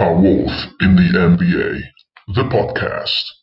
[0.00, 3.34] A Wolf in the NBA, the podcast.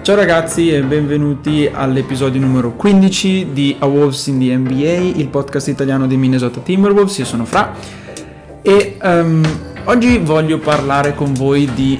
[0.00, 5.68] Ciao ragazzi e benvenuti all'episodio numero 15 di A Wolves in the NBA, il podcast
[5.68, 7.18] italiano dei Minnesota Timberwolves.
[7.18, 7.74] Io sono Fra
[8.62, 9.42] e um,
[9.84, 11.98] oggi voglio parlare con voi di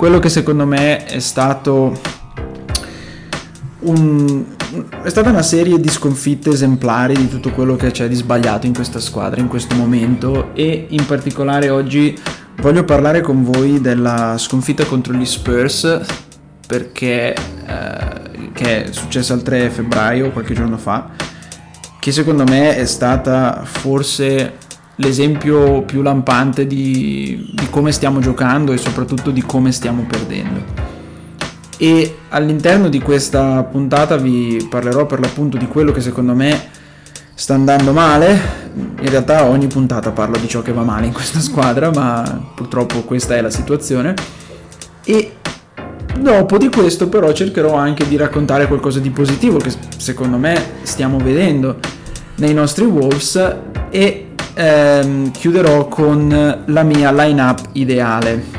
[0.00, 2.00] quello che secondo me è stato
[3.80, 4.44] un,
[5.02, 8.72] è stata una serie di sconfitte esemplari di tutto quello che c'è di sbagliato in
[8.72, 10.54] questa squadra in questo momento.
[10.54, 12.18] E in particolare oggi
[12.62, 16.00] voglio parlare con voi della sconfitta contro gli Spurs
[16.66, 21.10] perché eh, che è successa il 3 febbraio qualche giorno fa
[21.98, 24.54] che secondo me è stata forse
[25.00, 30.88] l'esempio più lampante di, di come stiamo giocando e soprattutto di come stiamo perdendo.
[31.76, 36.68] E all'interno di questa puntata vi parlerò per l'appunto di quello che secondo me
[37.34, 38.68] sta andando male.
[39.00, 43.00] In realtà ogni puntata parlo di ciò che va male in questa squadra, ma purtroppo
[43.00, 44.14] questa è la situazione.
[45.04, 45.36] E
[46.18, 51.16] dopo di questo però cercherò anche di raccontare qualcosa di positivo che secondo me stiamo
[51.16, 51.78] vedendo
[52.36, 53.56] nei nostri Wolves
[53.88, 58.58] e ehm, chiuderò con la mia line-up ideale.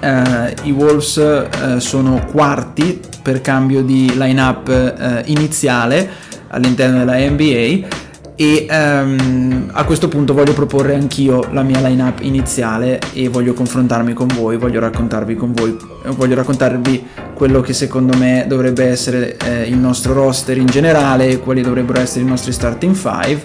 [0.00, 6.08] Uh, I Wolves uh, sono quarti per cambio di line-up uh, iniziale
[6.48, 8.04] all'interno della NBA
[8.38, 14.12] e um, a questo punto voglio proporre anch'io la mia line-up iniziale e voglio confrontarmi
[14.12, 15.74] con voi, voglio raccontarvi con voi,
[16.08, 21.62] voglio raccontarvi quello che secondo me dovrebbe essere eh, il nostro roster in generale, quali
[21.62, 23.42] dovrebbero essere i nostri starting five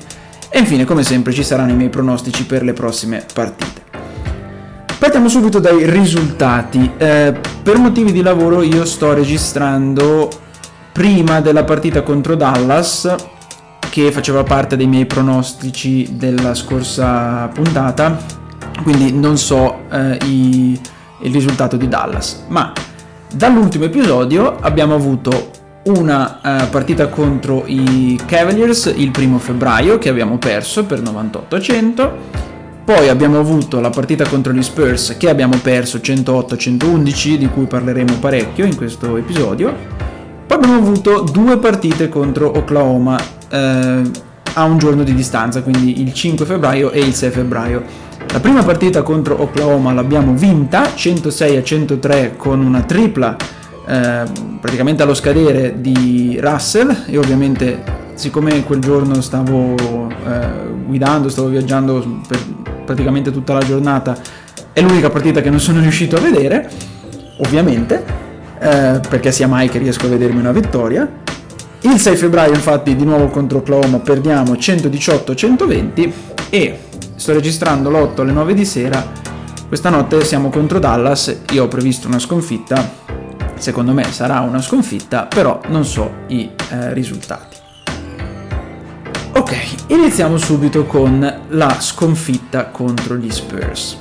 [0.54, 3.82] e infine, come sempre, ci saranno i miei pronostici per le prossime partite.
[5.00, 6.92] Partiamo subito dai risultati.
[6.98, 10.30] Eh, per motivi di lavoro io sto registrando
[10.92, 13.16] prima della partita contro Dallas,
[13.90, 18.18] che faceva parte dei miei pronostici della scorsa puntata,
[18.84, 20.80] quindi non so eh, i,
[21.22, 22.44] il risultato di Dallas.
[22.50, 22.74] Ma
[23.34, 25.50] dall'ultimo episodio abbiamo avuto
[25.84, 31.60] una uh, partita contro i Cavaliers il primo febbraio che abbiamo perso per 98 a
[31.60, 32.42] 100
[32.84, 37.48] poi abbiamo avuto la partita contro gli Spurs che abbiamo perso 108 a 111 di
[37.48, 39.74] cui parleremo parecchio in questo episodio.
[40.48, 43.18] Poi abbiamo avuto due partite contro Oklahoma
[43.50, 44.02] eh,
[44.54, 47.84] a un giorno di distanza quindi il 5 febbraio e il 6 febbraio.
[48.32, 53.38] La prima partita contro Oklahoma l'abbiamo vinta 106 a 103 con una tripla
[53.92, 54.24] eh,
[54.62, 60.48] praticamente allo scadere di Russell e ovviamente siccome quel giorno stavo eh,
[60.86, 62.40] guidando, stavo viaggiando per
[62.86, 64.18] praticamente tutta la giornata,
[64.72, 66.70] è l'unica partita che non sono riuscito a vedere,
[67.40, 68.04] ovviamente,
[68.60, 71.10] eh, perché sia mai che riesco a vedermi una vittoria.
[71.82, 76.12] Il 6 febbraio infatti di nuovo contro Oklahoma perdiamo 118-120
[76.50, 76.80] e
[77.16, 79.06] sto registrando l'8 alle 9 di sera,
[79.68, 83.20] questa notte siamo contro Dallas, io ho previsto una sconfitta
[83.62, 87.58] secondo me sarà una sconfitta, però non so i eh, risultati.
[89.34, 89.56] Ok,
[89.88, 93.98] iniziamo subito con la sconfitta contro gli Spurs.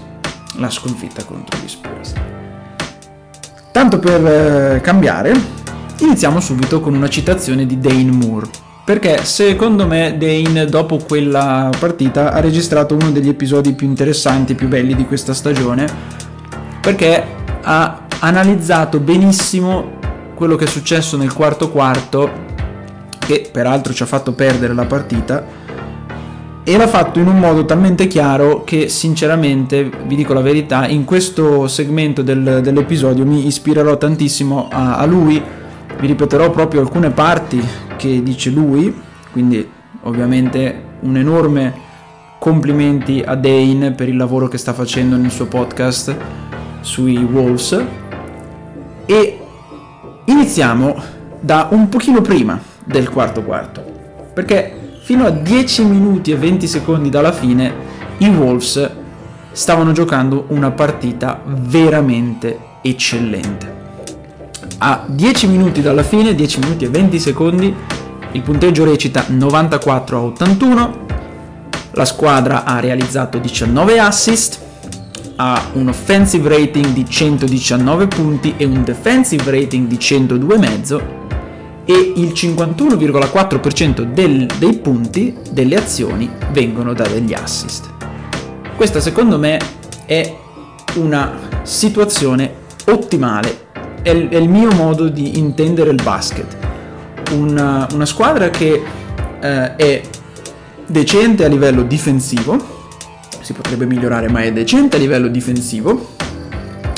[0.54, 2.14] La sconfitta contro gli Spurs.
[3.70, 5.32] Tanto per eh, cambiare,
[5.98, 8.48] iniziamo subito con una citazione di Dane Moore.
[8.82, 14.68] Perché secondo me Dane dopo quella partita ha registrato uno degli episodi più interessanti più
[14.68, 15.86] belli di questa stagione.
[16.80, 17.24] Perché
[17.62, 19.98] ha analizzato benissimo
[20.34, 22.30] quello che è successo nel quarto quarto,
[23.18, 25.44] che peraltro ci ha fatto perdere la partita,
[26.62, 31.04] e l'ha fatto in un modo talmente chiaro che sinceramente, vi dico la verità, in
[31.04, 35.42] questo segmento del, dell'episodio mi ispirerò tantissimo a, a lui,
[35.98, 37.62] vi ripeterò proprio alcune parti
[37.96, 38.94] che dice lui,
[39.32, 39.68] quindi
[40.02, 41.88] ovviamente un enorme
[42.38, 46.16] complimenti a Dane per il lavoro che sta facendo nel suo podcast
[46.80, 47.99] sui Wolves
[49.10, 49.40] e
[50.26, 50.94] iniziamo
[51.40, 53.82] da un pochino prima del quarto quarto,
[54.32, 57.74] perché fino a 10 minuti e 20 secondi dalla fine
[58.18, 58.88] i Wolves
[59.50, 63.78] stavano giocando una partita veramente eccellente.
[64.78, 67.74] A 10 minuti dalla fine, 10 minuti e 20 secondi,
[68.30, 71.06] il punteggio recita 94 a 81,
[71.94, 74.68] la squadra ha realizzato 19 assist,
[75.42, 81.02] ha un offensive rating di 119 punti e un defensive rating di 102,5
[81.86, 87.88] e il 51,4% del, dei punti delle azioni vengono da degli assist.
[88.76, 89.58] Questa secondo me
[90.04, 90.36] è
[90.96, 92.52] una situazione
[92.84, 93.68] ottimale,
[94.02, 96.54] è, è il mio modo di intendere il basket.
[97.32, 98.82] Una, una squadra che
[99.40, 100.02] eh, è
[100.86, 102.79] decente a livello difensivo,
[103.50, 106.14] si potrebbe migliorare, ma è decente a livello difensivo,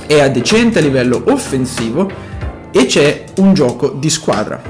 [0.07, 2.11] è decente a livello offensivo
[2.71, 4.61] e c'è un gioco di squadra.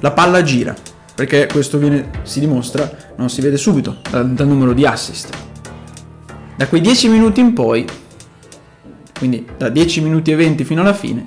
[0.00, 0.74] La palla gira,
[1.14, 5.28] perché questo viene, si dimostra, non si vede subito dal, dal numero di assist.
[6.56, 7.86] Da quei 10 minuti in poi,
[9.16, 11.26] quindi da 10 minuti e 20 fino alla fine,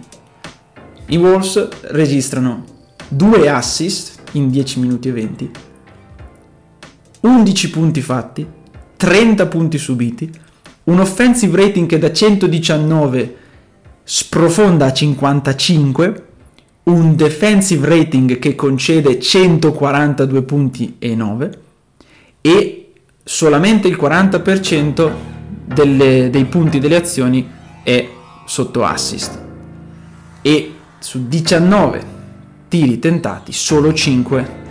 [1.08, 2.64] i Wolves registrano
[3.08, 5.52] 2 assist in 10 minuti e 20,
[7.22, 8.57] 11 punti fatti,
[8.98, 10.30] 30 punti subiti,
[10.86, 13.36] un offensive rating che da 119
[14.04, 16.26] sprofonda a 55,
[16.84, 21.60] un defensive rating che concede 142 punti e 9
[22.42, 22.92] e
[23.24, 25.12] solamente il 40%
[25.66, 27.48] delle, dei punti delle azioni
[27.84, 28.10] è
[28.46, 29.38] sotto assist
[30.42, 32.16] e su 19
[32.70, 34.66] tiri tentati solo 5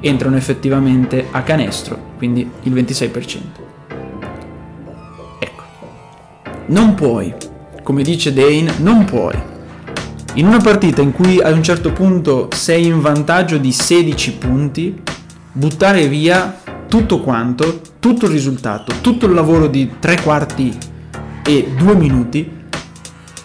[0.00, 3.65] entrano effettivamente a canestro, quindi il 26%.
[6.66, 7.32] Non puoi,
[7.82, 9.34] come dice Dane, non puoi.
[10.34, 15.00] In una partita in cui a un certo punto sei in vantaggio di 16 punti,
[15.52, 16.58] buttare via
[16.88, 20.76] tutto quanto, tutto il risultato, tutto il lavoro di tre quarti
[21.44, 22.50] e due minuti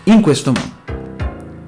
[0.05, 0.79] in questo modo.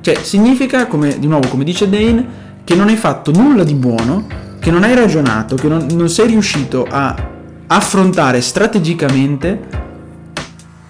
[0.01, 4.27] Cioè, significa, come, di nuovo, come dice Dane, che non hai fatto nulla di buono,
[4.59, 7.15] che non hai ragionato, che non, non sei riuscito a
[7.67, 9.83] affrontare strategicamente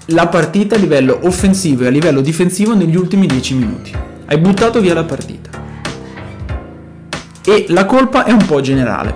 [0.07, 3.91] la partita a livello offensivo e a livello difensivo negli ultimi 10 minuti.
[4.25, 5.49] Hai buttato via la partita.
[7.45, 9.13] E la colpa è un po' generale.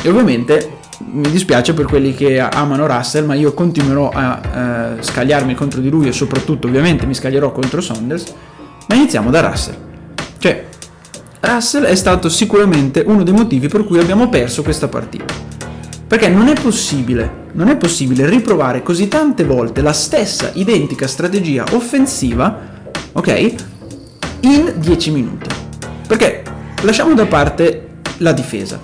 [0.00, 0.78] E ovviamente
[1.12, 4.40] mi dispiace per quelli che amano Russell, ma io continuerò a
[4.98, 8.32] eh, scagliarmi contro di lui e soprattutto ovviamente mi scaglierò contro Saunders.
[8.88, 9.76] Ma iniziamo da Russell.
[10.38, 10.64] Cioè,
[11.40, 15.34] Russell è stato sicuramente uno dei motivi per cui abbiamo perso questa partita.
[16.06, 21.64] Perché non è possibile, non è possibile riprovare così tante volte la stessa identica strategia
[21.72, 22.58] offensiva,
[23.12, 23.54] ok?
[24.40, 25.48] In 10 minuti.
[26.06, 26.42] Perché
[26.82, 27.88] lasciamo da parte
[28.18, 28.80] la difesa.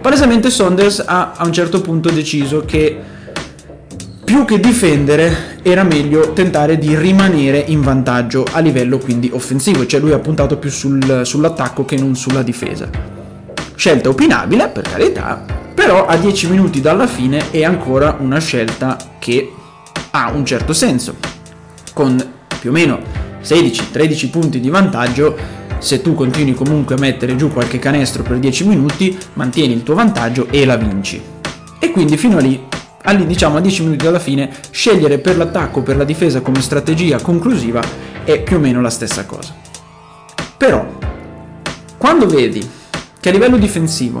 [0.00, 2.98] Palesemente Saunders ha a un certo punto deciso che
[4.24, 10.00] più che difendere era meglio tentare di rimanere in vantaggio a livello quindi offensivo, cioè
[10.00, 12.88] lui ha puntato più sul, sull'attacco che non sulla difesa.
[13.74, 19.52] Scelta opinabile, per carità, però a 10 minuti dalla fine è ancora una scelta che
[20.10, 21.16] ha un certo senso.
[21.92, 22.22] Con
[22.58, 23.00] più o meno
[23.42, 25.36] 16-13 punti di vantaggio,
[25.78, 29.94] se tu continui comunque a mettere giù qualche canestro per 10 minuti, mantieni il tuo
[29.94, 31.20] vantaggio e la vinci.
[31.78, 32.70] E quindi fino a lì
[33.04, 36.60] Allì, diciamo a 10 minuti dalla fine, scegliere per l'attacco o per la difesa come
[36.60, 37.82] strategia conclusiva
[38.22, 39.52] è più o meno la stessa cosa.
[40.56, 40.86] Però,
[41.98, 42.64] quando vedi
[43.18, 44.20] che a livello difensivo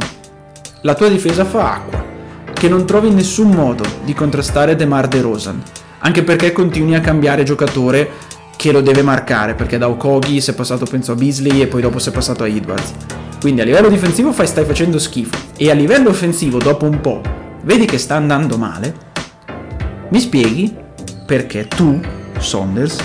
[0.82, 2.04] la tua difesa fa acqua,
[2.52, 5.62] che non trovi nessun modo di contrastare DeMar DeRozan,
[6.00, 8.10] anche perché continui a cambiare giocatore
[8.56, 11.82] che lo deve marcare, perché da Okogi si è passato penso a Beasley e poi
[11.82, 12.92] dopo si è passato a Edwards.
[13.40, 17.20] Quindi a livello difensivo fai, stai facendo schifo e a livello offensivo dopo un po'
[17.62, 18.94] vedi che sta andando male,
[20.08, 20.76] mi spieghi
[21.26, 22.00] perché tu,
[22.38, 22.98] Saunders,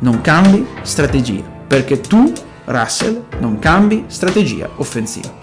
[0.00, 2.30] non cambi strategia, perché tu,
[2.66, 5.39] Russell, non cambi strategia offensiva.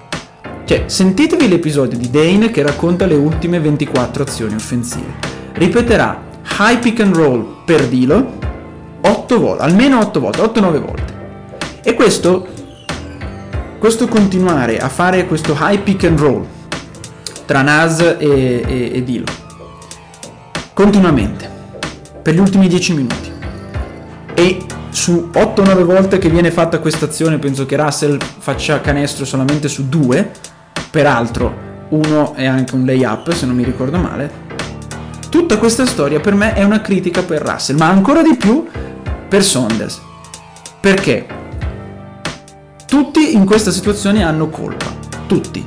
[0.68, 5.14] Cioè, sentitevi l'episodio di Dane che racconta le ultime 24 azioni offensive.
[5.54, 6.22] Ripeterà
[6.60, 8.34] high pick and roll per Dilo
[9.00, 11.14] 8 volte, almeno 8 volte, 8-9 volte.
[11.84, 12.48] E questo,
[13.80, 16.46] questo continuare a fare questo high pick and roll
[17.46, 19.26] tra Nas e, e, e Dilo.
[20.74, 21.50] Continuamente,
[22.22, 23.32] per gli ultimi 10 minuti.
[24.34, 29.70] E su 8-9 volte che viene fatta questa azione penso che Russell faccia canestro solamente
[29.70, 30.32] su due,
[30.98, 34.46] peraltro uno è anche un layup se non mi ricordo male.
[35.30, 38.66] Tutta questa storia per me è una critica per Russell, ma ancora di più
[39.30, 40.02] per Saunders.
[40.80, 41.28] Perché?
[42.88, 44.88] Tutti in questa situazione hanno colpa,
[45.28, 45.64] tutti.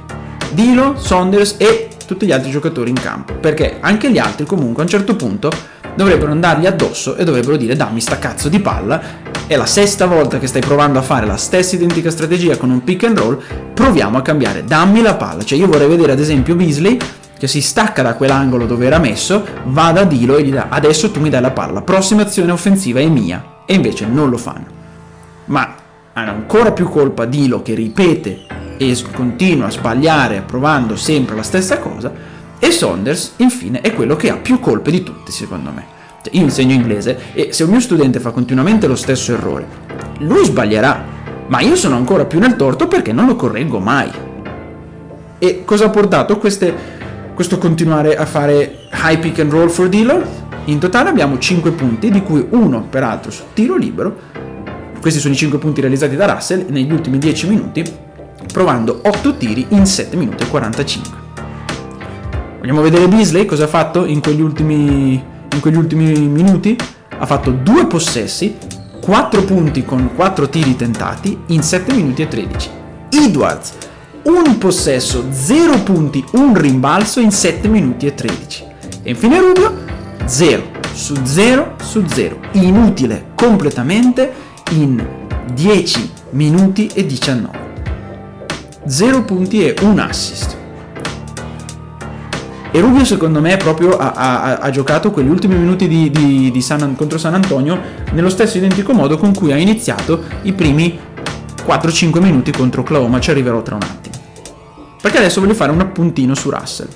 [0.51, 4.87] Dilo, Saunders e tutti gli altri giocatori in campo, perché anche gli altri comunque a
[4.87, 5.53] un certo punto
[5.95, 9.01] dovrebbero andargli addosso e dovrebbero dire dammi sta cazzo di palla,
[9.51, 12.85] è la sesta volta che stai provando a fare la stessa identica strategia con un
[12.85, 13.43] pick and roll,
[13.75, 16.97] proviamo a cambiare, dammi la palla, cioè io vorrei vedere ad esempio Beasley
[17.37, 21.11] che si stacca da quell'angolo dove era messo, va da Dilo e gli dà adesso
[21.11, 24.67] tu mi dai la palla, prossima azione offensiva è mia, e invece non lo fanno.
[25.47, 25.75] Ma
[26.13, 31.81] hanno ancora più colpa Dilo che ripete e continua a sbagliare provando sempre la stessa
[31.81, 32.13] cosa.
[32.57, 36.43] E Saunders infine è quello che ha più colpe di tutti secondo me Cioè, io
[36.43, 39.67] insegno inglese e se un mio studente fa continuamente lo stesso errore,
[40.19, 41.05] lui sbaglierà,
[41.47, 44.11] ma io sono ancora più nel torto perché non lo correggo mai.
[45.39, 46.75] E cosa ha portato queste,
[47.35, 50.23] questo continuare a fare high pick and roll for Dillon?
[50.67, 54.15] In totale abbiamo 5 punti, di cui uno peraltro su tiro libero.
[55.01, 57.83] Questi sono i 5 punti realizzati da Russell negli ultimi 10 minuti,
[58.53, 61.19] provando 8 tiri in 7 minuti e 45.
[62.59, 65.23] Vogliamo vedere Beasley cosa ha fatto in quegli ultimi,
[65.61, 66.77] in quegli ultimi minuti?
[67.19, 68.57] Ha fatto due possessi,
[69.01, 72.71] 4 punti con 4 tiri tentati in 7 minuti e 13.
[73.11, 73.73] Edwards,
[74.23, 78.65] un possesso, 0 punti, un rimbalzo in 7 minuti e 13.
[79.03, 79.75] E infine Rubio,
[80.25, 80.63] 0
[80.95, 82.39] su 0 su 0.
[82.53, 84.33] Inutile completamente
[84.71, 85.05] in
[85.53, 87.59] 10 minuti e 19.
[88.87, 90.57] 0 punti e un assist.
[92.73, 96.63] E Rubio secondo me proprio ha, ha, ha giocato quegli ultimi minuti di, di, di
[96.63, 97.79] San, contro San Antonio
[98.13, 100.97] nello stesso identico modo con cui ha iniziato i primi
[101.67, 104.15] 4-5 minuti contro Oklahoma, ci arriverò tra un attimo.
[105.03, 106.89] Perché adesso voglio fare un appuntino su Russell.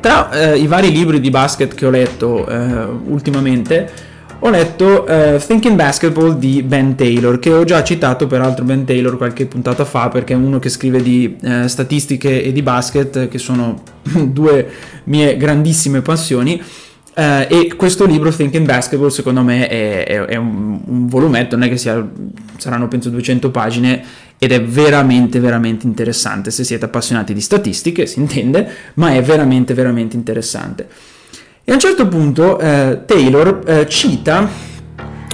[0.00, 3.92] Tra eh, i vari libri di basket che ho letto eh, ultimamente,
[4.38, 9.16] ho letto uh, Thinking Basketball di Ben Taylor, che ho già citato peraltro Ben Taylor
[9.16, 13.38] qualche puntata fa, perché è uno che scrive di uh, statistiche e di basket, che
[13.38, 14.68] sono due
[15.04, 16.60] mie grandissime passioni.
[17.16, 21.66] Uh, e questo libro, Thinking Basketball, secondo me è, è, è un, un, volumetto, non
[21.66, 22.06] è che sia,
[22.58, 24.04] saranno penso 200 pagine,
[24.38, 26.50] ed è veramente, veramente interessante.
[26.50, 30.86] Se siete appassionati di statistiche, si intende, ma è veramente, veramente interessante.
[31.68, 34.48] E a un certo punto eh, Taylor eh, cita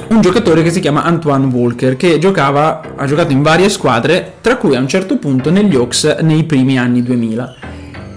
[0.09, 4.57] un giocatore che si chiama Antoine Walker, che giocava, ha giocato in varie squadre, tra
[4.57, 7.55] cui a un certo punto negli Hawks nei primi anni 2000.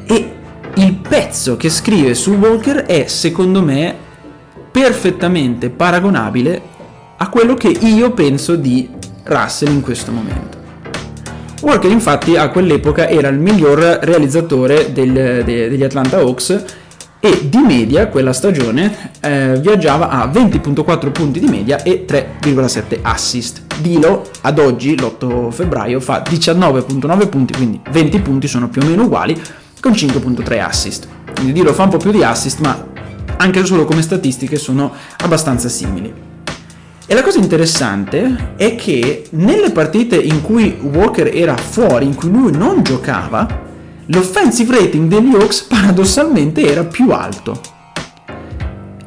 [0.05, 0.33] E
[0.75, 3.93] il pezzo che scrive su Walker è, secondo me,
[4.71, 6.61] perfettamente paragonabile
[7.17, 8.89] a quello che io penso di
[9.23, 10.57] Russell in questo momento.
[11.63, 15.11] Walker infatti a quell'epoca era il miglior realizzatore del,
[15.43, 16.83] de, degli Atlanta Hawks
[17.19, 23.63] e di media quella stagione eh, viaggiava a 20.4 punti di media e 3,7 assist.
[23.79, 29.03] Dilo ad oggi, l'8 febbraio, fa 19.9 punti, quindi 20 punti sono più o meno
[29.03, 29.39] uguali,
[29.79, 31.07] con 5.3 assist.
[31.33, 32.85] Quindi Dilo fa un po' più di assist, ma
[33.37, 36.13] anche solo come statistiche sono abbastanza simili.
[37.07, 42.31] E la cosa interessante è che nelle partite in cui Walker era fuori, in cui
[42.31, 43.64] lui non giocava,
[44.07, 47.59] l'offensive rating degli Hawks paradossalmente era più alto.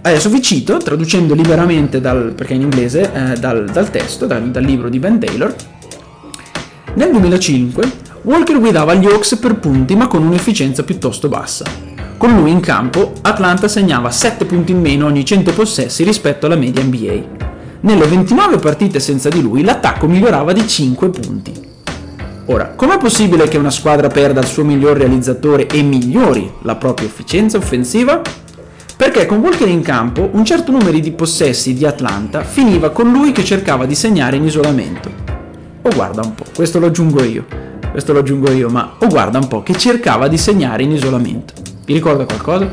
[0.00, 4.64] Adesso vi cito, traducendo liberamente, dal, perché in inglese, eh, dal, dal, testo, dal, dal
[4.64, 5.54] libro di Ben Taylor.
[6.94, 11.64] Nel 2005 Walker guidava gli Hawks per punti ma con un'efficienza piuttosto bassa.
[12.16, 16.56] Con lui in campo Atlanta segnava 7 punti in meno ogni 100 possessi rispetto alla
[16.56, 17.46] media NBA.
[17.80, 21.67] Nelle 29 partite senza di lui l'attacco migliorava di 5 punti.
[22.50, 27.06] Ora, com'è possibile che una squadra perda il suo miglior realizzatore e migliori la propria
[27.06, 28.22] efficienza offensiva?
[28.96, 33.32] Perché con Walker in campo un certo numero di possessi di Atlanta finiva con lui
[33.32, 35.10] che cercava di segnare in isolamento.
[35.82, 37.44] O oh, guarda un po', questo lo aggiungo io,
[37.90, 40.92] questo lo aggiungo io, ma o oh, guarda un po' che cercava di segnare in
[40.92, 41.52] isolamento.
[41.84, 42.66] Vi ricorda qualcosa?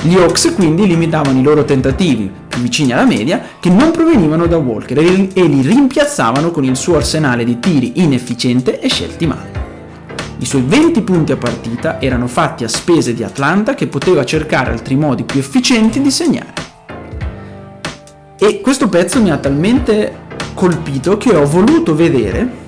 [0.00, 4.98] Gli Hawks quindi limitavano i loro tentativi vicini alla media che non provenivano da Walker
[4.98, 9.66] e li rimpiazzavano con il suo arsenale di tiri inefficiente e scelti male.
[10.38, 14.70] I suoi 20 punti a partita erano fatti a spese di Atlanta che poteva cercare
[14.70, 16.52] altri modi più efficienti di segnare.
[18.38, 22.66] E questo pezzo mi ha talmente colpito che ho voluto vedere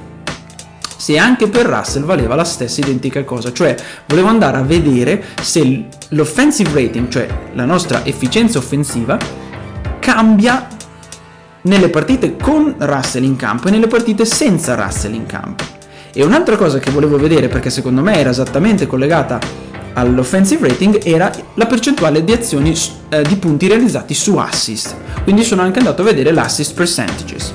[1.01, 3.75] se anche per Russell valeva la stessa identica cosa, cioè
[4.07, 9.17] volevo andare a vedere se l'offensive rating, cioè la nostra efficienza offensiva,
[10.01, 10.67] cambia
[11.63, 15.63] nelle partite con Russell in campo e nelle partite senza Russell in campo.
[16.13, 19.39] E un'altra cosa che volevo vedere, perché secondo me era esattamente collegata
[19.93, 22.75] all'offensive rating, era la percentuale di azioni
[23.11, 24.97] eh, di punti realizzati su assist.
[25.23, 27.55] Quindi sono anche andato a vedere l'assist percentages.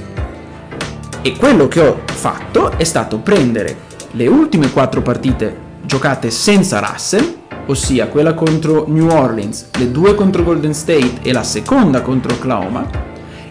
[1.22, 7.44] E quello che ho fatto è stato prendere le ultime quattro partite giocate senza Russell,
[7.68, 12.88] ossia quella contro New Orleans, le due contro Golden State e la seconda contro Oklahoma,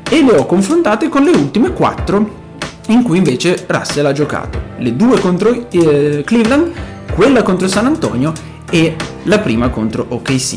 [0.09, 2.43] e le ho confrontate con le ultime quattro
[2.89, 4.61] in cui invece Russell ha giocato.
[4.79, 6.73] Le due contro eh, Cleveland,
[7.15, 8.33] quella contro San Antonio
[8.71, 10.57] e la prima contro OKC.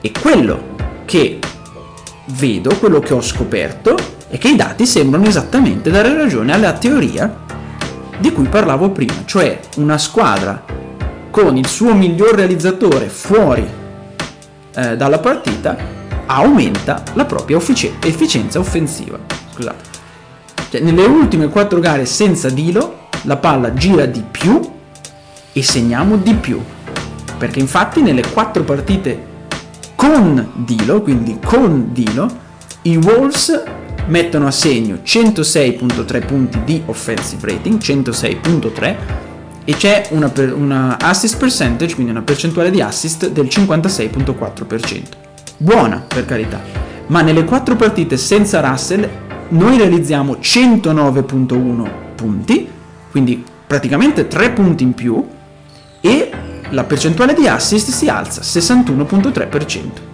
[0.00, 0.72] E quello
[1.04, 1.38] che
[2.36, 3.96] vedo, quello che ho scoperto,
[4.28, 7.42] è che i dati sembrano esattamente dare ragione alla teoria
[8.18, 10.64] di cui parlavo prima, cioè una squadra
[11.34, 13.68] con il suo miglior realizzatore fuori
[14.72, 15.76] eh, dalla partita
[16.26, 19.18] aumenta la propria efficienza offensiva.
[19.52, 19.82] Scusate.
[20.70, 24.60] Cioè, nelle ultime quattro gare senza Dilo, la palla gira di più
[25.52, 26.62] e segniamo di più.
[27.36, 29.32] Perché infatti nelle quattro partite
[29.96, 32.30] con Dilo, quindi con Dilo,
[32.82, 33.60] i Wolves
[34.06, 39.23] mettono a segno 106.3 punti di offensive rating, 106.3
[39.64, 45.02] e c'è una, una, assist percentage, quindi una percentuale di assist del 56.4%.
[45.56, 46.60] Buona, per carità.
[47.06, 49.08] Ma nelle quattro partite senza Russell
[49.48, 52.68] noi realizziamo 109.1 punti,
[53.10, 55.26] quindi praticamente 3 punti in più
[56.00, 56.30] e
[56.70, 60.12] la percentuale di assist si alza 61.3%.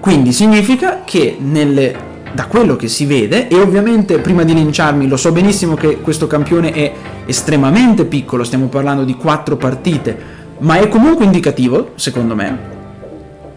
[0.00, 1.94] Quindi significa che nelle,
[2.32, 6.26] da quello che si vede, e ovviamente prima di linciarmi lo so benissimo che questo
[6.26, 6.92] campione è
[7.28, 10.16] estremamente piccolo, stiamo parlando di quattro partite,
[10.60, 12.76] ma è comunque indicativo, secondo me.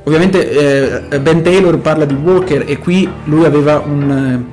[0.03, 4.43] Ovviamente eh, Ben Taylor parla di Walker e qui lui aveva un,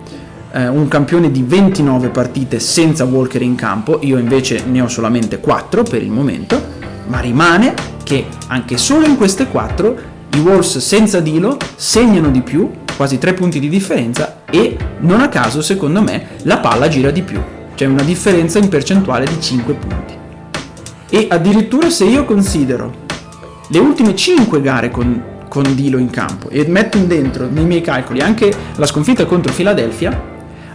[0.53, 5.41] eh, un campione di 29 partite senza Walker in campo, io invece ne ho solamente
[5.41, 6.61] 4 per il momento,
[7.07, 9.97] ma rimane che anche solo in queste 4
[10.35, 15.29] i Wolves senza Dilo segnano di più, quasi 3 punti di differenza e non a
[15.29, 17.41] caso secondo me la palla gira di più,
[17.79, 20.17] c'è una differenza in percentuale di 5 punti.
[21.11, 23.07] E addirittura se io considero
[23.69, 28.19] le ultime 5 gare con, con Dilo in campo e metto dentro nei miei calcoli
[28.21, 30.21] anche la sconfitta contro Philadelphia,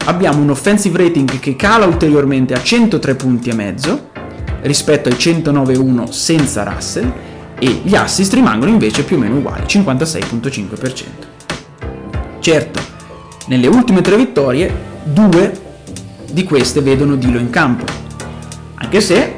[0.05, 4.11] abbiamo un offensive rating che cala ulteriormente a 103 punti e mezzo
[4.61, 7.11] rispetto ai 109,1 senza Russell
[7.59, 11.03] e gli assist rimangono invece più o meno uguali, 56.5%.
[12.39, 12.79] Certo,
[13.47, 15.62] nelle ultime tre vittorie, due
[16.33, 17.85] di queste vedono Dilo in campo,
[18.75, 19.33] anche se,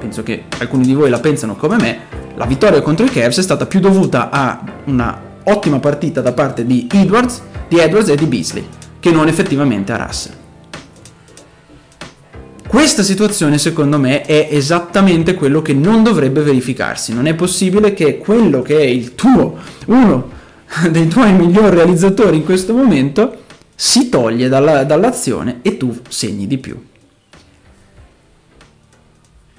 [0.00, 1.98] penso che alcuni di voi la pensano come me,
[2.34, 6.66] la vittoria contro i Cavs è stata più dovuta a una ottima partita da parte
[6.66, 8.66] di Edwards, di Edwards e di Beasley,
[8.98, 10.32] che non effettivamente a Russell.
[12.66, 17.12] Questa situazione secondo me è esattamente quello che non dovrebbe verificarsi.
[17.12, 20.30] Non è possibile che quello che è il tuo, uno
[20.90, 23.41] dei tuoi migliori realizzatori in questo momento,
[23.82, 26.80] si toglie dalla, dall'azione e tu segni di più.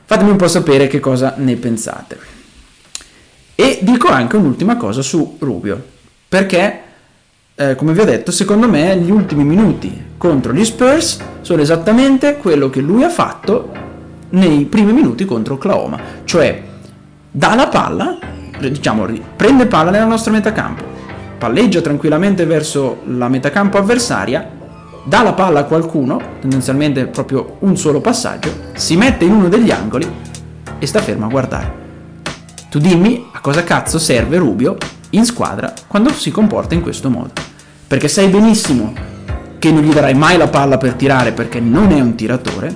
[0.06, 2.18] Fatemi un po' sapere che cosa ne pensate.
[3.54, 5.84] E dico anche un'ultima cosa su Rubio,
[6.30, 6.82] perché
[7.54, 12.38] eh, come vi ho detto, secondo me gli ultimi minuti contro gli Spurs sono esattamente
[12.38, 13.74] quello che lui ha fatto
[14.30, 16.64] nei primi minuti contro Oklahoma, cioè
[17.30, 18.18] dà la palla,
[18.58, 19.06] diciamo,
[19.36, 20.93] prende palla nella nostra metacampo,
[21.44, 24.50] palleggia tranquillamente verso la metacampo avversaria,
[25.04, 29.70] dà la palla a qualcuno, tendenzialmente proprio un solo passaggio, si mette in uno degli
[29.70, 30.10] angoli
[30.80, 31.82] e sta fermo a guardare.
[32.70, 34.78] Tu dimmi a cosa cazzo serve Rubio
[35.10, 37.32] in squadra quando si comporta in questo modo.
[37.88, 38.94] Perché sai benissimo
[39.60, 42.74] che non gli darai mai la palla per tirare perché non è un tiratore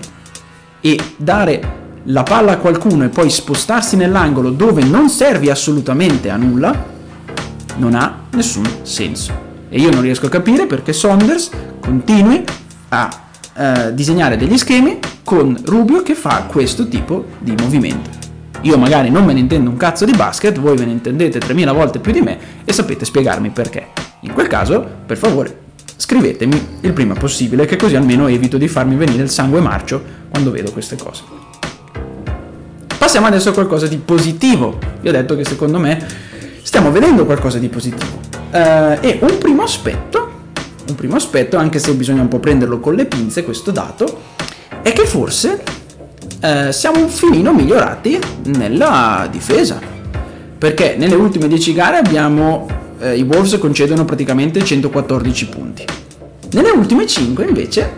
[0.82, 6.36] e dare la palla a qualcuno e poi spostarsi nell'angolo dove non servi assolutamente a
[6.36, 6.96] nulla
[7.78, 9.46] non ha nessun senso.
[9.70, 12.44] E io non riesco a capire perché Saunders continui
[12.90, 13.10] a
[13.54, 18.10] eh, disegnare degli schemi con Rubio che fa questo tipo di movimento.
[18.62, 21.72] Io magari non me ne intendo un cazzo di basket, voi ve ne intendete 3000
[21.72, 23.88] volte più di me e sapete spiegarmi perché.
[24.22, 28.96] In quel caso, per favore, scrivetemi il prima possibile, che così almeno evito di farmi
[28.96, 31.24] venire il sangue marcio quando vedo queste cose.
[32.98, 34.78] Passiamo adesso a qualcosa di positivo.
[35.02, 36.06] Vi ho detto che secondo me
[36.68, 38.20] stiamo vedendo qualcosa di positivo.
[38.52, 40.32] Uh, e un primo aspetto,
[40.90, 44.20] un primo aspetto, anche se bisogna un po' prenderlo con le pinze questo dato,
[44.82, 45.64] è che forse
[46.42, 49.80] eh, siamo un filino migliorati nella difesa.
[50.58, 52.68] Perché nelle ultime 10 gare abbiamo
[53.00, 55.86] eh, i Wolves concedono praticamente 114 punti.
[56.52, 57.92] Nelle ultime 5 invece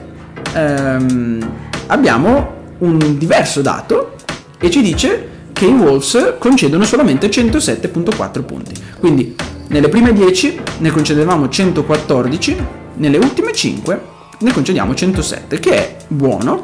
[0.54, 1.52] ehm,
[1.88, 4.14] abbiamo un diverso dato
[4.60, 8.74] e ci dice che i Wolves concedono solamente 107.4 punti.
[8.98, 9.36] Quindi
[9.68, 12.56] nelle prime 10 ne concedevamo 114,
[12.94, 14.02] nelle ultime 5
[14.40, 16.62] ne concediamo 107, che è buono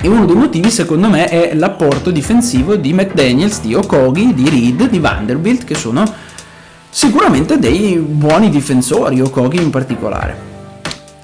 [0.00, 4.88] e uno dei motivi secondo me è l'apporto difensivo di McDaniels, di Okogi, di Reed,
[4.88, 6.04] di Vanderbilt che sono
[6.88, 10.36] sicuramente dei buoni difensori, Okogi in particolare.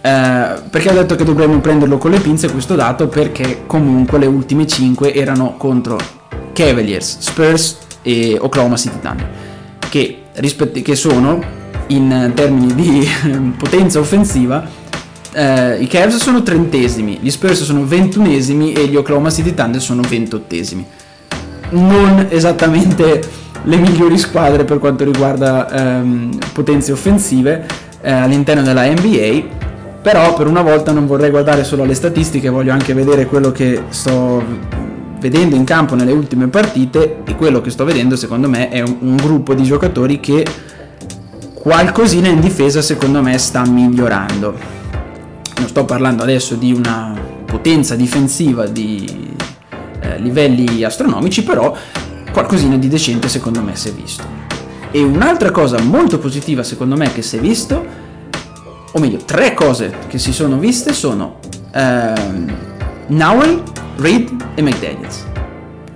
[0.01, 4.27] Eh, perché ho detto che dovremmo prenderlo con le pinze questo dato perché comunque le
[4.27, 6.16] ultime 5 erano contro
[6.57, 9.29] Cavaliers, Spurs e Oklahoma City Thunder
[9.90, 11.38] che, rispetti, che sono
[11.88, 13.09] in termini di
[13.57, 14.85] potenza offensiva
[15.37, 20.01] eh, i Cavs sono trentesimi, gli Spurs sono ventunesimi e gli Oklahoma City Thunder sono
[20.01, 20.87] ventottesimi.
[21.71, 23.21] Non esattamente
[23.62, 27.66] le migliori squadre per quanto riguarda ehm, potenze offensive
[28.01, 29.64] eh, all'interno della NBA.
[30.01, 33.83] Però per una volta non vorrei guardare solo alle statistiche, voglio anche vedere quello che
[33.90, 34.42] sto
[35.19, 38.97] vedendo in campo nelle ultime partite e quello che sto vedendo secondo me è un,
[39.01, 40.45] un gruppo di giocatori che
[41.55, 44.55] qualcosina in difesa secondo me sta migliorando.
[45.59, 47.13] Non sto parlando adesso di una
[47.45, 49.35] potenza difensiva di
[50.01, 51.75] eh, livelli astronomici, però
[52.31, 54.25] qualcosina di decente secondo me si è visto.
[54.91, 57.85] E un'altra cosa molto positiva secondo me che si è visto,
[58.93, 61.39] o meglio, tre cose che si sono viste sono
[61.73, 62.55] ehm,
[63.09, 63.63] Nowell,
[63.97, 65.25] Reed e McDaniels.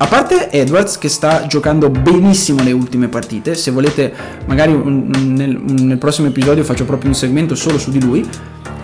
[0.02, 4.10] A parte Edwards che sta giocando benissimo le ultime partite, se volete
[4.46, 8.26] magari nel, nel, prossimo episodio faccio proprio un segmento solo su di lui,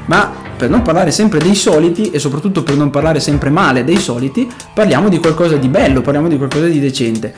[0.06, 3.96] ma per non parlare sempre dei soliti e soprattutto per non parlare sempre male dei
[3.96, 7.32] soliti, parliamo di qualcosa di bello, parliamo di qualcosa di decente.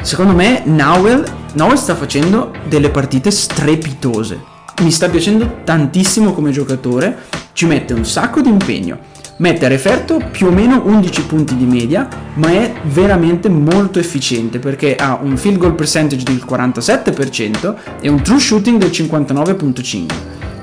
[0.00, 4.42] Secondo me Nowell, Nowell sta facendo delle partite strepitose,
[4.80, 7.18] mi sta piacendo tantissimo come giocatore,
[7.52, 11.64] ci mette un sacco di impegno mette a referto più o meno 11 punti di
[11.64, 18.08] media, ma è veramente molto efficiente perché ha un field goal percentage del 47% e
[18.08, 20.06] un true shooting del 59.5%.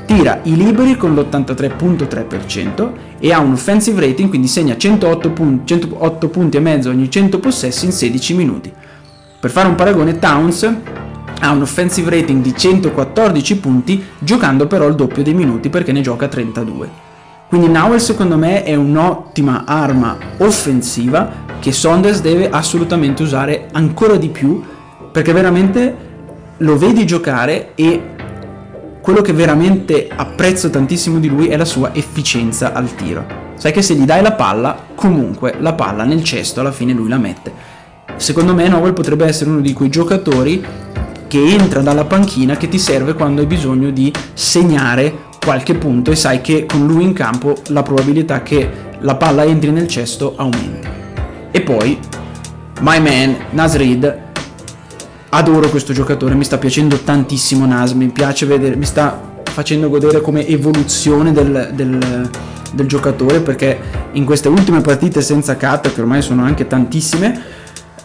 [0.06, 6.28] Tira i liberi con l'83.3% e ha un offensive rating, quindi segna 108 punti, 108
[6.28, 8.74] punti e mezzo ogni 100 possessi in 16 minuti.
[9.40, 10.70] Per fare un paragone, Towns
[11.40, 16.02] ha un offensive rating di 114 punti, giocando però il doppio dei minuti perché ne
[16.02, 17.01] gioca 32.
[17.52, 24.30] Quindi Nowell secondo me è un'ottima arma offensiva che Saunders deve assolutamente usare ancora di
[24.30, 24.64] più
[25.12, 25.96] perché veramente
[26.56, 28.02] lo vedi giocare e
[29.02, 33.26] quello che veramente apprezzo tantissimo di lui è la sua efficienza al tiro.
[33.56, 37.10] Sai che se gli dai la palla, comunque la palla nel cesto alla fine lui
[37.10, 37.52] la mette.
[38.16, 40.64] Secondo me Nowell potrebbe essere uno di quei giocatori
[41.28, 46.16] che entra dalla panchina che ti serve quando hai bisogno di segnare qualche punto e
[46.16, 50.90] sai che con lui in campo la probabilità che la palla entri nel cesto aumenta.
[51.50, 51.98] E poi,
[52.82, 54.20] my man, Nasrid,
[55.30, 60.22] adoro questo giocatore, mi sta piacendo tantissimo Nas, mi piace vedere, mi sta facendo godere
[60.22, 62.30] come evoluzione del, del,
[62.74, 63.80] del giocatore perché
[64.14, 67.42] in queste ultime partite senza cut, che ormai sono anche tantissime,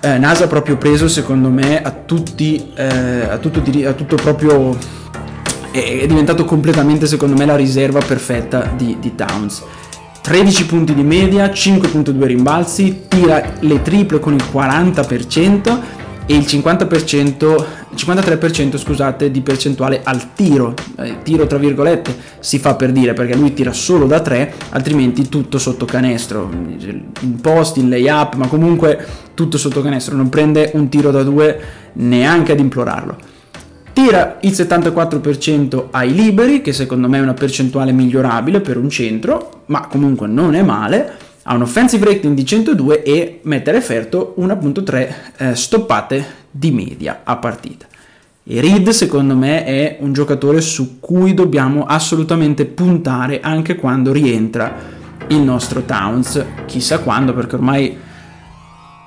[0.00, 4.76] eh, Nas ha proprio preso secondo me a tutti, eh, a, tutto, a tutto proprio
[5.84, 9.62] è diventato completamente secondo me la riserva perfetta di, di Towns.
[10.22, 15.78] 13 punti di media, 5.2 rimbalzi, tira le triple con il 40%
[16.26, 22.74] e il 50%, 53% scusate, di percentuale al tiro, eh, tiro tra virgolette si fa
[22.74, 27.88] per dire perché lui tira solo da 3, altrimenti tutto sotto canestro, in post, in
[27.88, 31.60] layup, ma comunque tutto sotto canestro, non prende un tiro da 2
[31.92, 33.34] neanche ad implorarlo
[33.96, 39.62] tira il 74% ai liberi, che secondo me è una percentuale migliorabile per un centro,
[39.66, 41.12] ma comunque non è male,
[41.44, 47.36] ha un offensive rating di 102 e mette referto 1.3 eh, stoppate di media a
[47.36, 47.86] partita.
[48.44, 54.74] E Reed secondo me è un giocatore su cui dobbiamo assolutamente puntare anche quando rientra
[55.28, 57.96] il nostro Towns, chissà quando perché ormai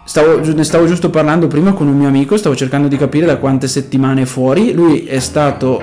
[0.10, 3.38] Stavo, ne stavo giusto parlando prima con un mio amico, stavo cercando di capire da
[3.38, 4.74] quante settimane è fuori.
[4.74, 5.80] Lui è stato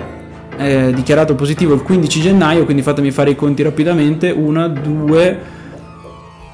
[0.57, 4.33] eh, dichiarato positivo il 15 gennaio, quindi fatemi fare i conti rapidamente.
[4.33, 5.39] Una, due,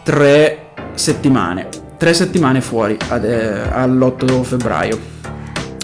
[0.02, 1.68] tre settimane.
[1.96, 4.98] Tre settimane fuori ad, eh, all'8 febbraio.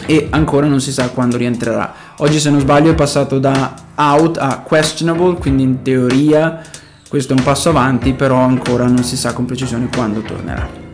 [0.05, 1.95] E ancora non si sa quando rientrerà.
[2.19, 6.61] Oggi, se non sbaglio, è passato da out a questionable, quindi in teoria
[7.09, 10.88] questo è un passo avanti, però ancora non si sa con precisione quando tornerà.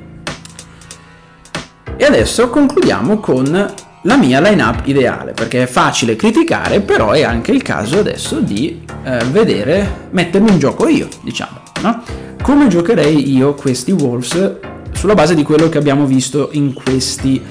[2.04, 7.50] E adesso concludiamo con la mia lineup ideale, perché è facile criticare, però è anche
[7.50, 12.02] il caso adesso di eh, vedere, mettermi in gioco io, diciamo, no?
[12.42, 14.56] Come giocherei io questi Wolves
[14.92, 17.42] sulla base di quello che abbiamo visto in, questi,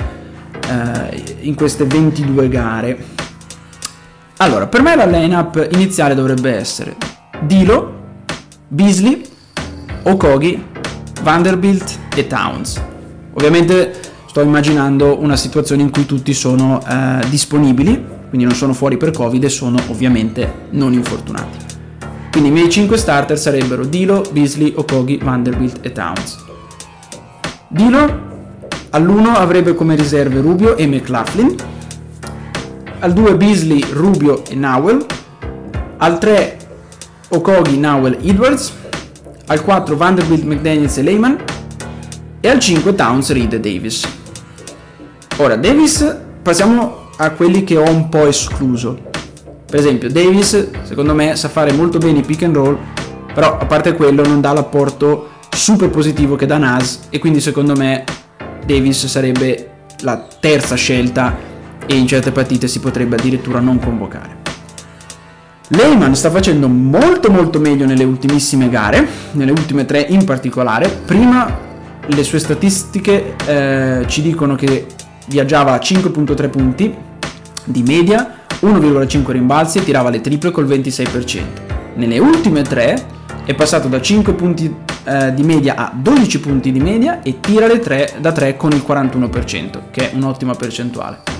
[0.69, 3.05] eh, in queste 22 gare.
[4.37, 6.95] Allora, per me la lineup iniziale dovrebbe essere
[7.41, 8.01] Dilo,
[8.67, 9.19] Beasley,
[10.03, 10.63] Okogi,
[11.23, 12.79] Vanderbilt e Towns.
[13.33, 18.97] Ovviamente sto immaginando una situazione in cui tutti sono eh, disponibili, quindi non sono fuori
[18.97, 21.59] per Covid e sono ovviamente non infortunati.
[22.31, 26.43] Quindi i miei 5 starter sarebbero Dilo, Beasley, Okogi, Vanderbilt e Towns.
[27.67, 28.21] Dilo
[28.89, 31.55] all'1 avrebbe come riserve Rubio e McLaughlin,
[33.01, 35.05] al 2 Beasley, Rubio e Nowell,
[35.97, 36.57] al 3
[37.29, 38.73] Okogi, Nowell, Edwards,
[39.45, 41.37] al 4 Vanderbilt, McDaniels e Lehman
[42.39, 44.21] e al 5 Towns, Reed e Davis.
[45.37, 48.99] Ora, Davis, passiamo a quelli che ho un po' escluso.
[49.65, 52.77] Per esempio, Davis, secondo me, sa fare molto bene i pick and roll,
[53.33, 57.75] però a parte quello non dà l'apporto super positivo che dà Nas e quindi secondo
[57.75, 58.03] me
[58.65, 61.35] Davis sarebbe la terza scelta
[61.85, 64.41] e in certe partite si potrebbe addirittura non convocare.
[65.69, 70.87] Lehman sta facendo molto molto meglio nelle ultimissime gare, nelle ultime tre in particolare.
[71.05, 71.71] Prima
[72.05, 74.85] le sue statistiche eh, ci dicono che
[75.27, 76.95] viaggiava a 5.3 punti
[77.65, 81.41] di media, 1,5 rimbalzi e tirava le triple col 26%.
[81.95, 86.79] Nelle ultime tre è passato da 5 punti eh, di media a 12 punti di
[86.79, 91.33] media e tira le 3 da 3 con il 41%, che è un'ottima percentuale.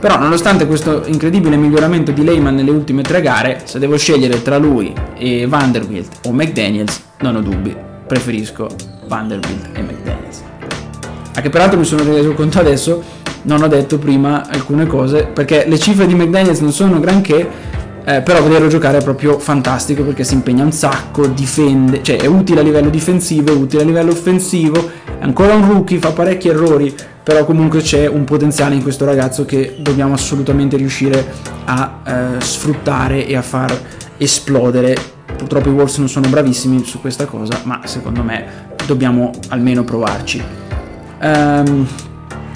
[0.00, 4.56] Però nonostante questo incredibile miglioramento di Lehman nelle ultime tre gare, se devo scegliere tra
[4.56, 7.74] lui e Vanderbilt o McDaniels, non ho dubbi,
[8.06, 8.68] preferisco
[9.08, 10.47] Vanderbilt e McDaniels.
[11.34, 13.02] Anche peraltro mi sono reso conto adesso,
[13.42, 17.48] non ho detto prima alcune cose, perché le cifre di McDaniels non sono granché,
[18.04, 22.26] eh, però vederlo giocare è proprio fantastico perché si impegna un sacco, difende, cioè è
[22.26, 26.48] utile a livello difensivo, è utile a livello offensivo, è ancora un rookie, fa parecchi
[26.48, 31.26] errori, però comunque c'è un potenziale in questo ragazzo che dobbiamo assolutamente riuscire
[31.66, 33.78] a eh, sfruttare e a far
[34.16, 34.96] esplodere.
[35.36, 40.67] Purtroppo i Wolves non sono bravissimi su questa cosa, ma secondo me dobbiamo almeno provarci.
[41.20, 41.86] Um,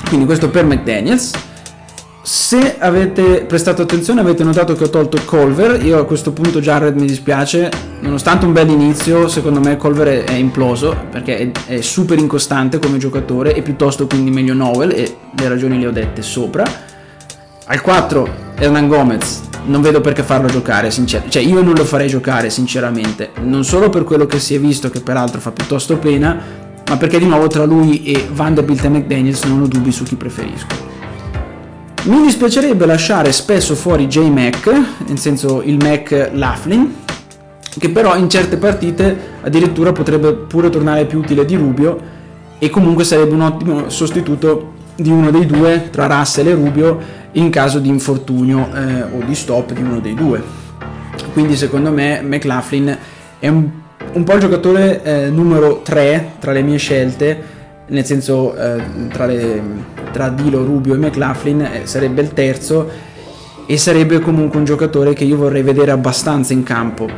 [0.06, 1.30] quindi questo per McDaniels.
[2.24, 6.94] Se avete prestato attenzione avete notato che ho tolto Colver, io a questo punto Jared
[6.94, 7.68] mi dispiace,
[8.00, 12.98] nonostante un bel inizio secondo me Colver è, imploso perché è, è, super incostante come
[12.98, 16.64] giocatore e piuttosto quindi meglio Noel e le ragioni le ho dette sopra.
[17.64, 22.08] Al 4 Hernan Gomez, non vedo perché farlo giocare, sincer- cioè io non lo farei
[22.08, 26.61] giocare sinceramente, non solo per quello che si è visto che peraltro fa piuttosto pena,
[26.92, 30.14] ma perché di nuovo tra lui e Vanderbilt e McDaniels non ho dubbi su chi
[30.14, 30.66] preferisco.
[32.02, 34.70] Mi dispiacerebbe lasciare spesso fuori J Mac,
[35.06, 36.92] nel senso il Mac Laughlin,
[37.78, 41.98] che però in certe partite addirittura potrebbe pure tornare più utile di Rubio
[42.58, 46.98] e comunque sarebbe un ottimo sostituto di uno dei due tra Russell e Rubio
[47.32, 50.42] in caso di infortunio eh, o di stop di uno dei due.
[51.32, 52.98] Quindi secondo me McLaughlin
[53.38, 53.80] è un,
[54.12, 59.26] un po' il giocatore eh, numero 3 tra le mie scelte nel senso eh, tra,
[59.26, 59.62] le,
[60.12, 62.88] tra, Dilo, Rubio e McLaughlin eh, sarebbe il terzo
[63.66, 67.08] e sarebbe comunque un giocatore che io vorrei vedere abbastanza in campo.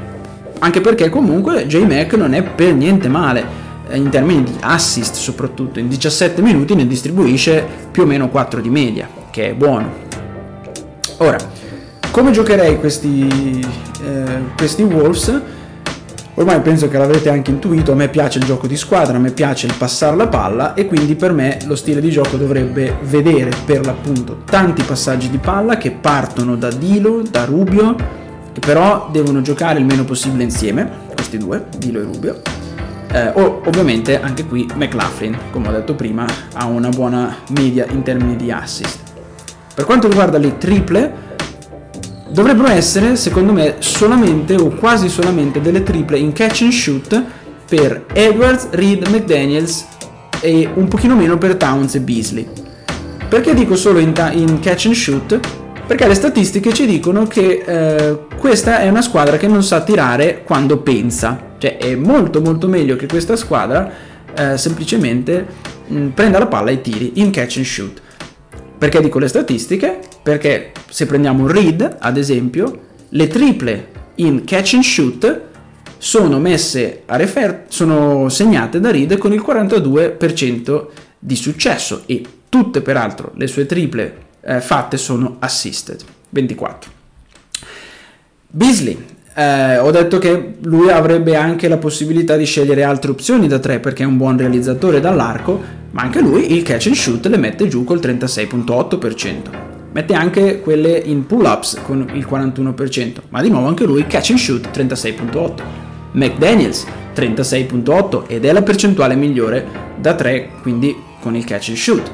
[0.58, 3.44] Anche perché comunque J-Mac non è per niente male
[3.88, 8.60] eh, in termini di assist soprattutto in 17 minuti ne distribuisce più o meno 4
[8.60, 10.02] di media che è buono.
[11.18, 11.38] Ora
[12.10, 13.60] come giocherei questi,
[14.04, 14.24] eh,
[14.56, 15.40] questi Wolves
[16.36, 19.30] Ormai penso che l'avrete anche intuito, a me piace il gioco di squadra, a me
[19.30, 23.52] piace il passare la palla e quindi per me lo stile di gioco dovrebbe vedere
[23.64, 27.94] per l'appunto tanti passaggi di palla che partono da Dilo, da Rubio,
[28.52, 32.40] che però devono giocare il meno possibile insieme, questi due, Dilo e Rubio.
[33.12, 38.02] Eh, o ovviamente anche qui McLaughlin, come ho detto prima, ha una buona media in
[38.02, 38.98] termini di assist.
[39.72, 41.33] Per quanto riguarda le triple,
[42.34, 47.24] dovrebbero essere, secondo me, solamente o quasi solamente delle triple in catch and shoot
[47.68, 49.86] per Edwards, Reed, McDaniels
[50.40, 52.46] e un pochino meno per Towns e Beasley.
[53.28, 55.38] Perché dico solo in, ta- in catch and shoot?
[55.86, 60.42] Perché le statistiche ci dicono che eh, questa è una squadra che non sa tirare
[60.44, 63.90] quando pensa, cioè è molto molto meglio che questa squadra
[64.34, 65.46] eh, semplicemente
[65.86, 68.02] mh, prenda la palla e tiri in catch and shoot.
[68.76, 70.00] Perché dico le statistiche?
[70.22, 75.40] Perché se prendiamo Reed, ad esempio, le triple in catch and shoot
[75.98, 80.86] sono messe a refer- sono segnate da Reed con il 42%
[81.18, 86.90] di successo e tutte peraltro le sue triple eh, fatte sono assisted, 24.
[88.48, 89.04] Beasley,
[89.34, 93.80] eh, ho detto che lui avrebbe anche la possibilità di scegliere altre opzioni da 3
[93.80, 97.66] perché è un buon realizzatore dall'arco, ma anche lui il catch and shoot le mette
[97.66, 99.72] giù col 36.8%.
[99.92, 104.38] Mette anche quelle in pull-ups con il 41%, ma di nuovo anche lui catch and
[104.38, 105.52] shoot 36.8.
[106.12, 109.66] McDaniels 36.8 ed è la percentuale migliore
[109.96, 112.10] da 3, quindi con il catch and shoot.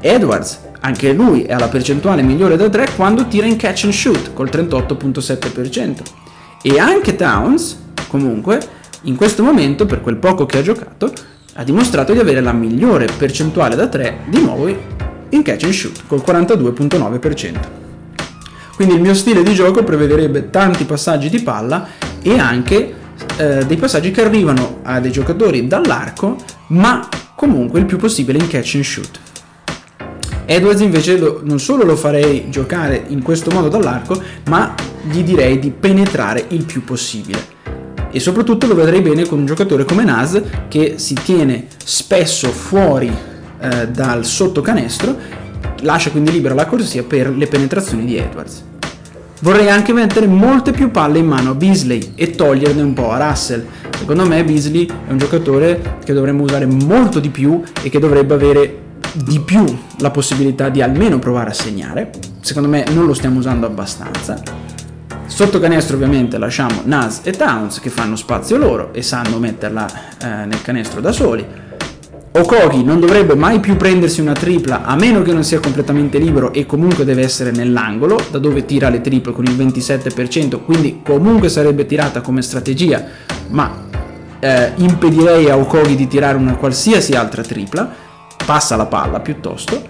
[0.00, 4.32] Edwards anche lui è alla percentuale migliore da 3 quando tira in catch and shoot
[4.32, 6.30] col 38.7%.
[6.62, 7.76] E anche Towns,
[8.08, 8.60] comunque,
[9.02, 11.12] in questo momento, per quel poco che ha giocato,
[11.54, 16.02] ha dimostrato di avere la migliore percentuale da 3 di nuovo in catch and shoot,
[16.06, 17.58] col 42.9%.
[18.76, 21.86] Quindi il mio stile di gioco prevederebbe tanti passaggi di palla
[22.22, 22.94] e anche
[23.36, 26.36] eh, dei passaggi che arrivano a dei giocatori dall'arco,
[26.68, 29.20] ma comunque il più possibile in catch and shoot.
[30.44, 34.74] Edwards invece lo, non solo lo farei giocare in questo modo dall'arco, ma
[35.10, 37.60] gli direi di penetrare il più possibile.
[38.10, 43.10] E soprattutto lo vedrei bene con un giocatore come Nas che si tiene spesso fuori
[43.58, 45.16] eh, dal sottocanestro,
[45.80, 48.64] lascia quindi libera la corsia per le penetrazioni di Edwards.
[49.40, 53.28] Vorrei anche mettere molte più palle in mano a Beasley e toglierne un po' a
[53.28, 53.66] Russell.
[53.98, 58.34] Secondo me Beasley è un giocatore che dovremmo usare molto di più e che dovrebbe
[58.34, 58.80] avere
[59.14, 59.64] di più
[59.98, 62.10] la possibilità di almeno provare a segnare.
[62.40, 64.40] Secondo me non lo stiamo usando abbastanza.
[65.34, 69.86] Sotto canestro ovviamente lasciamo Nas e Towns che fanno spazio loro e sanno metterla
[70.20, 71.44] eh, nel canestro da soli.
[72.32, 76.52] Okogi non dovrebbe mai più prendersi una tripla a meno che non sia completamente libero
[76.52, 81.48] e comunque deve essere nell'angolo, da dove tira le triple con il 27%, quindi comunque
[81.48, 83.02] sarebbe tirata come strategia,
[83.48, 83.86] ma
[84.38, 87.90] eh, impedirei a Okogi di tirare una qualsiasi altra tripla,
[88.44, 89.82] passa la palla piuttosto.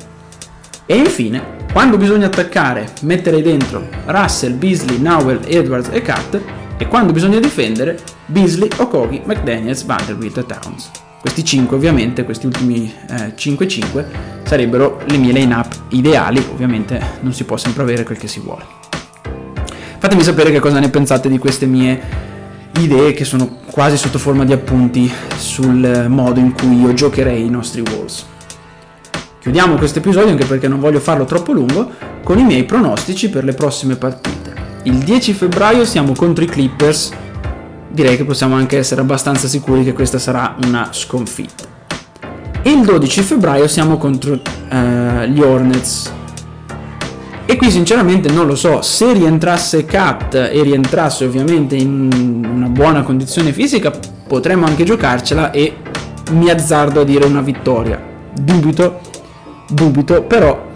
[0.87, 6.39] E infine, quando bisogna attaccare, mettere dentro Russell, Beasley, Nowell, Edwards e Cat,
[6.77, 10.91] e quando bisogna difendere, Beasley, Okogi, McDaniels, Vanderbilt e Towns.
[11.19, 14.05] Questi 5 ovviamente, questi ultimi eh, 5-5
[14.43, 18.65] sarebbero le mie line-up ideali, ovviamente non si può sempre avere quel che si vuole.
[19.99, 22.01] Fatemi sapere che cosa ne pensate di queste mie
[22.81, 27.51] idee che sono quasi sotto forma di appunti sul modo in cui io giocherei i
[27.51, 28.27] nostri Wolves.
[29.43, 31.91] Chiudiamo questo episodio anche perché non voglio farlo troppo lungo
[32.23, 34.55] con i miei pronostici per le prossime partite.
[34.85, 37.11] Il 10 febbraio siamo contro i Clippers
[37.89, 41.65] direi che possiamo anche essere abbastanza sicuri che questa sarà una sconfitta.
[42.63, 46.13] Il 12 febbraio siamo contro uh, gli Hornets.
[47.45, 53.03] E qui sinceramente non lo so, se rientrasse Cat e rientrasse ovviamente in una buona
[53.03, 53.93] condizione fisica,
[54.29, 55.79] potremmo anche giocarcela e
[56.31, 58.01] mi azzardo a dire una vittoria.
[58.33, 59.01] Dubito,
[59.73, 60.71] dubito, però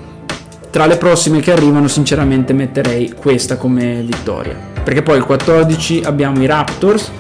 [0.71, 6.41] tra le prossime che arrivano sinceramente metterei questa come vittoria perché poi il 14 abbiamo
[6.41, 7.11] i Raptors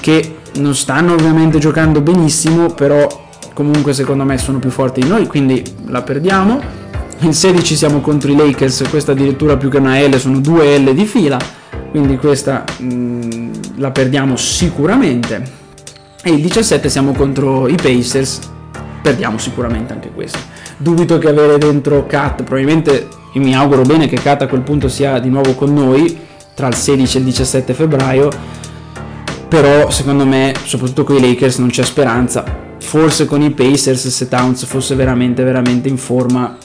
[0.00, 3.06] che non stanno ovviamente giocando benissimo, però
[3.54, 6.60] comunque secondo me sono più forti di noi, quindi la perdiamo.
[7.20, 10.92] Il 16 siamo contro i Lakers, questa addirittura più che una L, sono due L
[10.92, 11.38] di fila,
[11.92, 15.40] quindi questa mh, mm, la perdiamo sicuramente.
[16.20, 18.40] E il 17 siamo contro i Pacers,
[19.00, 20.40] perdiamo sicuramente anche questa.
[20.82, 25.18] Dubito che avere dentro Kat, probabilmente mi auguro bene che Kat a quel punto sia
[25.20, 26.18] di nuovo con noi,
[26.54, 28.30] tra il 16 e il 17 febbraio
[29.52, 32.42] però secondo me soprattutto con i Lakers non c'è speranza.
[32.80, 36.56] Forse con i Pacers se Towns fosse veramente veramente in forma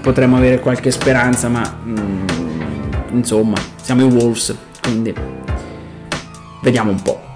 [0.00, 2.26] potremmo avere qualche speranza ma mm,
[3.12, 5.14] insomma siamo i Wolves quindi
[6.62, 7.31] vediamo un po'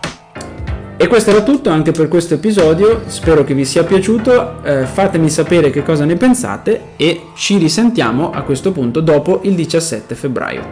[0.99, 5.29] E questo era tutto anche per questo episodio, spero che vi sia piaciuto, eh, fatemi
[5.29, 10.63] sapere che cosa ne pensate e ci risentiamo a questo punto dopo il 17 febbraio.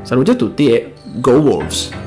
[0.00, 2.05] Saluti a tutti e Go Wolves!